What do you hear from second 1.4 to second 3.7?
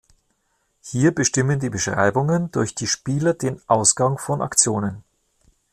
die Beschreibungen durch die Spieler den